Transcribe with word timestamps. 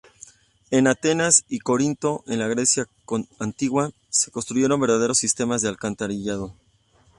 En 0.71 0.87
Atenas 0.87 1.45
y 1.47 1.59
Corinto, 1.59 2.23
en 2.25 2.39
la 2.39 2.47
Grecia 2.47 2.87
antigua, 3.39 3.91
se 4.09 4.31
construyeron 4.31 4.79
verdaderos 4.81 5.19
sistemas 5.19 5.61
de 5.61 5.69
alcantarillado. 5.69 6.55